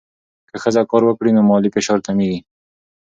که 0.49 0.55
ښځه 0.63 0.81
کار 0.89 1.03
وکړي، 1.05 1.31
نو 1.37 1.41
مالي 1.49 1.69
فشار 1.75 1.99
کمېږي. 2.07 2.39